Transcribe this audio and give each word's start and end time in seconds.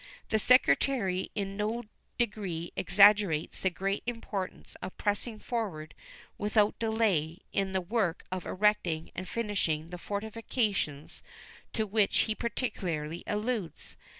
The 0.29 0.39
Secretary 0.39 1.29
in 1.35 1.55
no 1.55 1.83
degree 2.17 2.73
exaggerates 2.75 3.61
the 3.61 3.69
great 3.69 4.01
importance 4.07 4.73
of 4.81 4.97
pressing 4.97 5.37
forward 5.37 5.93
without 6.39 6.79
delay 6.79 7.37
in 7.53 7.71
the 7.71 7.81
work 7.81 8.25
of 8.31 8.47
erecting 8.47 9.11
and 9.13 9.29
finishing 9.29 9.91
the 9.91 9.99
fortifications 9.99 11.21
to 11.73 11.85
which 11.85 12.21
he 12.21 12.33
particularly 12.33 13.23
alludes. 13.27 13.95